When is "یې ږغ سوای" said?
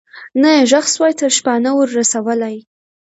0.55-1.13